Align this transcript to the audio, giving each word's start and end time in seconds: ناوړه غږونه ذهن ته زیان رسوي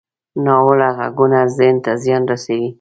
ناوړه 0.45 0.89
غږونه 0.97 1.39
ذهن 1.57 1.77
ته 1.85 1.91
زیان 2.03 2.23
رسوي 2.31 2.69